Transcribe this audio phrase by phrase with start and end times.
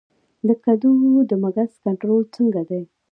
[0.47, 0.93] د کدو
[1.29, 2.83] د مګس کنټرول څنګه دی؟